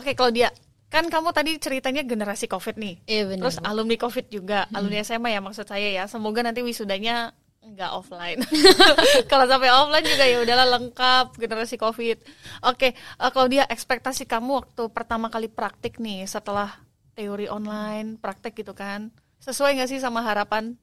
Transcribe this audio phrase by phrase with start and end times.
[0.00, 0.48] Oke, kalau dia
[0.90, 2.94] kan kamu tadi ceritanya generasi COVID nih.
[3.06, 3.42] Iya benar.
[3.46, 6.04] Terus alumni COVID juga, alumni SMA ya maksud saya ya.
[6.08, 8.40] Semoga nanti wisudanya nggak offline.
[9.30, 12.18] kalau sampai offline juga ya udahlah lengkap generasi COVID.
[12.66, 16.80] Oke, eh, kalau dia ekspektasi kamu waktu pertama kali praktik nih setelah
[17.14, 19.12] teori online, praktek gitu kan.
[19.38, 20.74] Sesuai nggak sih sama harapan?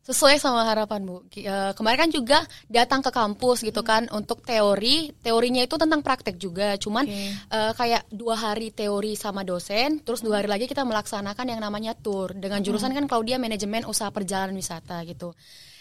[0.00, 1.28] Sesuai sama harapan Bu.
[1.28, 2.38] Eh, kemarin kan juga
[2.72, 5.12] datang ke kampus gitu kan untuk teori.
[5.20, 6.80] Teorinya itu tentang praktek juga.
[6.80, 7.36] Cuman Oke.
[7.36, 11.92] eh, kayak dua hari teori sama dosen, terus dua hari lagi kita melaksanakan yang namanya
[11.92, 15.36] tour dengan jurusan kan Claudia manajemen usaha perjalanan wisata gitu.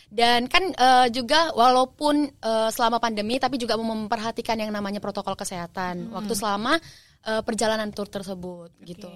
[0.09, 6.11] Dan kan eh, juga walaupun eh, selama pandemi tapi juga memperhatikan yang namanya protokol kesehatan
[6.11, 6.75] waktu selama
[7.23, 9.07] eh, perjalanan tour tersebut gitu.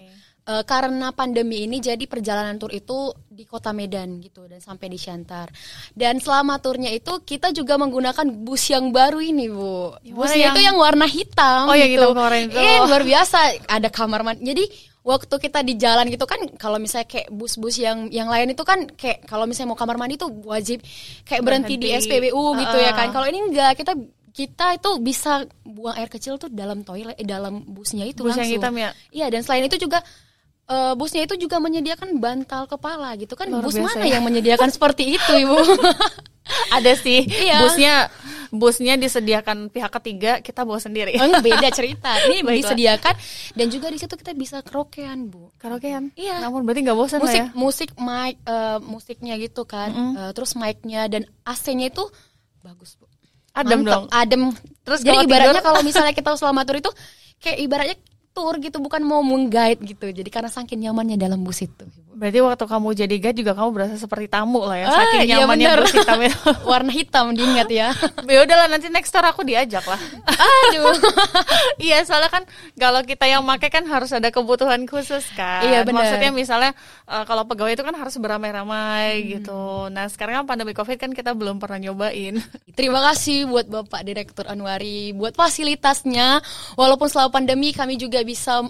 [0.43, 4.99] Eh, karena pandemi ini jadi perjalanan tur itu di kota Medan gitu dan sampai di
[4.99, 5.47] Shantar.
[5.95, 9.95] Dan selama turnya itu kita juga menggunakan bus yang baru ini bu.
[10.03, 11.63] Yang mana Busnya yang- itu yang warna hitam.
[11.63, 12.03] Oh, yang gitu.
[12.03, 12.59] hitam kemarin itu.
[12.59, 13.39] Iya luar biasa.
[13.71, 14.43] Ada kamar mandi.
[14.43, 14.63] Jadi
[14.99, 18.83] waktu kita di jalan gitu kan kalau misalnya kayak bus-bus yang yang lain itu kan
[18.89, 20.83] kayak kalau misalnya mau kamar mandi itu wajib
[21.23, 22.03] kayak berhenti, di Berhenti.
[22.03, 22.95] SPBU gitu ya Ah.
[22.97, 23.07] kan.
[23.11, 23.95] Kalau ini enggak kita
[24.33, 28.43] kita itu bisa buang air kecil tuh dalam toilet eh, dalam busnya itu Bus yang
[28.43, 28.59] langsung.
[28.59, 28.89] hitam ya?
[29.09, 30.03] Iya dan selain itu juga
[30.65, 34.17] eh, busnya itu juga menyediakan bantal kepala gitu kan Luar bus biasa mana ya.
[34.17, 35.57] yang menyediakan seperti itu ibu
[36.69, 37.23] Ada sih.
[37.23, 37.63] Iya.
[37.63, 37.93] Busnya
[38.51, 41.15] busnya disediakan pihak ketiga, kita bawa sendiri.
[41.15, 42.75] Enggak beda cerita ini Baiklah.
[42.75, 43.15] disediakan
[43.55, 46.11] dan juga di situ kita bisa karaokean bu Karaokean.
[46.13, 46.43] Iya.
[46.43, 47.47] Namun berarti nggak bosan musik ya?
[47.55, 52.03] musik mic eh, musiknya gitu kan Eh, terus mic-nya dan AC-nya itu
[52.59, 53.07] bagus bu
[53.53, 54.05] Adem Mantep, dong.
[54.11, 54.41] adem
[54.83, 56.91] Terus jadi ibaratnya kalau misalnya kita selama tur itu
[57.39, 57.97] kayak ibaratnya
[58.33, 60.09] tour gitu bukan mau meng-guide gitu.
[60.09, 63.95] Jadi karena saking nyamannya dalam bus itu Berarti waktu kamu jadi guide juga kamu berasa
[63.97, 65.79] seperti tamu lah ya, Ah, saking iya nyamannya bener.
[65.81, 66.39] bus hitam itu.
[66.71, 67.89] warna hitam diingat ya
[68.33, 69.97] ya udahlah nanti next tour aku diajak lah.
[70.29, 70.93] aduh
[71.81, 72.43] iya, soalnya kan
[72.75, 75.63] kalau kita yang make kan harus ada kebutuhan khusus kan.
[75.63, 76.05] Iya, benar.
[76.05, 76.71] Maksudnya misalnya
[77.05, 79.29] eh, kalau pegawai itu kan harus beramai-ramai Hmm.
[79.31, 79.61] gitu.
[79.89, 82.37] Nah, sekarang kan pandemi Covid kan kita belum pernah nyobain.
[82.71, 86.39] Terima kasih buat Bapak Direktur Anwari buat fasilitasnya.
[86.73, 88.61] Walaupun selama pandemi kami juga bisa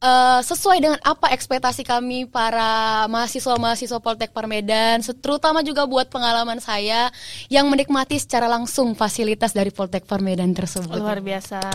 [0.00, 7.12] eh, sesuai dengan apa ekspektasi kami para mahasiswa-mahasiswa Poltek Parmedan, terutama juga buat pengalaman saya
[7.52, 10.96] yang menikmati secara langsung fasilitas dari Poltek Parmedan tersebut.
[10.96, 11.60] Luar biasa.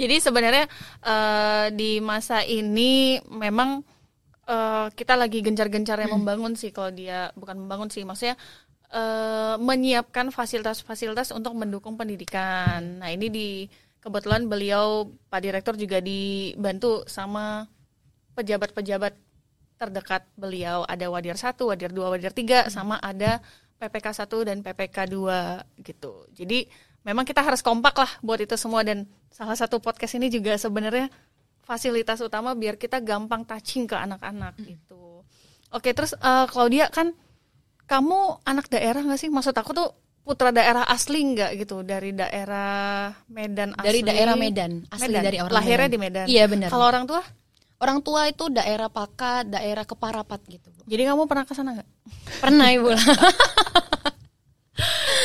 [0.00, 0.70] Jadi sebenarnya
[1.02, 3.82] eh, di masa ini memang
[4.46, 8.38] eh, kita lagi gencar-gencarnya membangun sih kalau dia bukan membangun sih maksudnya
[8.92, 13.02] eh, menyiapkan fasilitas-fasilitas untuk mendukung pendidikan.
[13.02, 13.48] Nah ini di
[14.02, 17.70] kebetulan beliau Pak Direktur juga dibantu sama
[18.34, 19.14] pejabat-pejabat
[19.78, 23.42] terdekat beliau ada Wadir 1, Wadir 2, Wadir 3 sama ada
[23.82, 26.26] PPK 1 dan PPK 2 gitu.
[26.34, 26.66] Jadi
[27.02, 31.10] memang kita harus kompak lah buat itu semua dan salah satu podcast ini juga sebenarnya
[31.66, 35.26] fasilitas utama biar kita gampang touching ke anak-anak gitu.
[35.74, 37.14] Oke, terus eh, Claudia kan
[37.90, 39.30] kamu anak daerah nggak sih?
[39.30, 39.90] Maksud aku tuh
[40.22, 43.86] putra daerah asli nggak gitu dari daerah Medan asli?
[43.90, 45.94] Dari daerah Medan, asli dari orang Lahirnya Medan.
[45.94, 46.26] di Medan.
[46.30, 46.68] Iya, benar.
[46.70, 47.22] Kalau orang tua?
[47.82, 50.70] Orang tua itu daerah Pakat, daerah Keparapat gitu.
[50.70, 50.86] Bu.
[50.86, 51.88] Jadi kamu pernah ke sana nggak?
[52.38, 52.90] Pernah Ibu.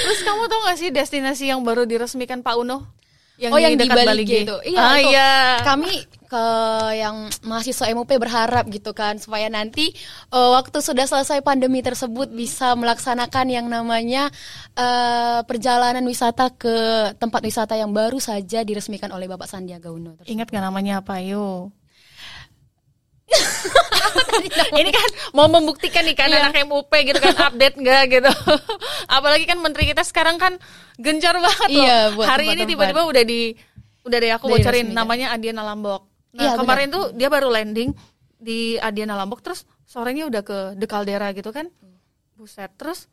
[0.08, 2.90] Terus kamu tau gak sih destinasi yang baru diresmikan Pak Uno?
[3.38, 4.32] Yang oh yang di dekat Bali G?
[4.42, 4.58] gitu.
[4.66, 5.14] Iya, ah, itu.
[5.14, 5.32] iya.
[5.62, 5.94] Kami
[6.28, 6.46] ke
[6.94, 9.96] yang mahasiswa MUP berharap gitu kan supaya nanti
[10.36, 14.28] eh, waktu sudah selesai pandemi tersebut bisa melaksanakan yang namanya
[14.76, 16.76] eh, perjalanan wisata ke
[17.16, 20.20] tempat wisata yang baru saja diresmikan oleh Bapak Sandiaga Uno.
[20.20, 20.32] tersebut.
[20.36, 21.72] Ingat gak namanya apa yuk?
[24.80, 28.32] Ini kan mau membuktikan nih kan anak MUP gitu kan update nggak gitu.
[29.16, 30.56] Apalagi kan menteri kita sekarang kan
[30.96, 31.84] gencar banget loh.
[31.84, 32.72] Iya, buat Hari ini tempat-tempat.
[32.72, 33.42] tiba-tiba udah di
[34.08, 36.17] udah deh aku bocorin namanya Adiana Lambok.
[36.38, 37.98] Nah, Iya, kemarin tuh dia baru landing
[38.38, 41.68] di Adiana Lambok terus sorenya udah ke The Caldera gitu kan.
[42.38, 42.70] Buset.
[42.78, 43.10] Terus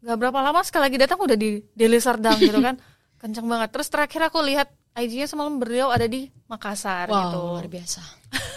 [0.00, 2.78] nggak berapa lama sekali lagi datang udah di Deli Serdang gitu kan.
[3.20, 3.74] Kenceng banget.
[3.74, 7.38] Terus terakhir aku lihat IG-nya semalam beliau ada di Makassar Wow, gitu.
[7.52, 8.00] luar biasa.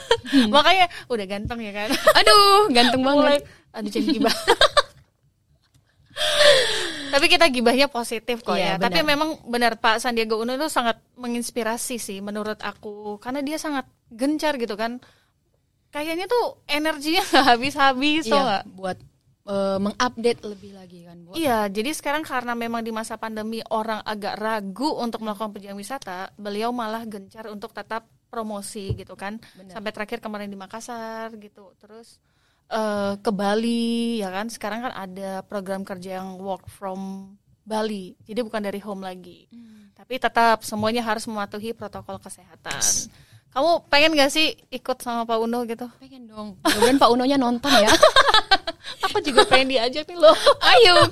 [0.55, 1.89] Makanya udah ganteng ya kan.
[2.21, 3.43] Aduh, ganteng Mulai banget.
[3.73, 4.35] aduh jadi gibah.
[7.09, 8.81] Tapi kita gibahnya positif kok Iya, ya.
[8.81, 9.09] Tapi benar.
[9.13, 14.55] memang benar Pak Sandiaga Uno itu sangat menginspirasi sih menurut aku karena dia sangat gencar
[14.61, 15.01] gitu kan.
[15.93, 18.97] Kayaknya tuh energinya nggak habis-habis Iya, buat
[19.45, 21.37] eh, mengupdate lebih lagi kan, Bu.
[21.37, 26.33] Iya, jadi sekarang karena memang di masa pandemi orang agak ragu untuk melakukan perjalanan wisata,
[26.33, 29.37] beliau malah gencar untuk tetap promosi gitu kan.
[29.69, 31.77] Sampai terakhir kemarin di Makassar gitu.
[31.77, 32.17] Terus
[32.73, 34.49] eh, ke Bali ya kan.
[34.49, 38.17] Sekarang kan ada program kerja yang work from Bali.
[38.25, 39.45] Jadi bukan dari home lagi.
[39.53, 39.71] Hmm.
[39.93, 42.75] tapi tetap semuanya harus mematuhi protokol kesehatan.
[43.53, 45.85] Kamu pengen gak sih ikut sama Pak Uno gitu?
[46.01, 46.57] Pengen dong.
[46.65, 47.93] Kemudian Pak Unonya nonton ya.
[49.05, 50.33] Aku juga pengen diajak nih loh.
[50.57, 51.05] Ayo.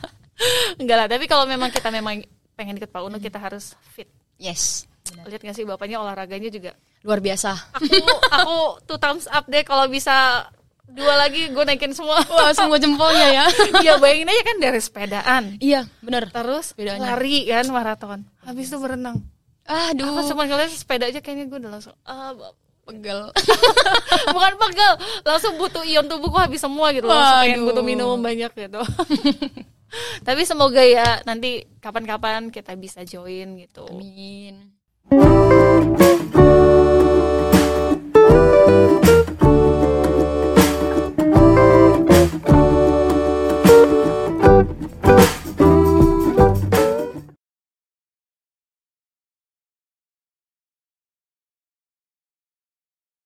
[0.80, 2.20] Enggak lah, tapi kalau memang kita memang
[2.52, 4.08] pengen ikut Pak Uno kita harus fit.
[4.36, 4.84] yes.
[5.26, 6.72] Lihat gak sih bapaknya olahraganya juga.
[7.02, 7.56] Luar biasa.
[7.74, 7.88] Aku
[8.30, 10.46] aku two thumbs up deh kalau bisa
[10.92, 12.20] dua lagi gue naikin semua.
[12.36, 13.44] Wah, semua jempolnya ya.
[13.80, 15.42] ya bayangin aja kan dari sepedaan.
[15.58, 16.28] iya, bener.
[16.28, 17.16] Terus Bedanya.
[17.16, 18.20] lari kan maraton.
[18.44, 19.24] Habis itu berenang.
[19.66, 22.34] Aduh, Aku cuma ngeliat sepeda aja kayaknya gue udah langsung ah,
[22.82, 23.30] pegel.
[24.34, 28.82] bukan pegel, langsung butuh ion tubuhku habis semua gitu, langsung pengen butuh minum banyak gitu.
[30.26, 33.86] Tapi semoga ya nanti kapan-kapan kita bisa join gitu.
[33.86, 34.72] Amin.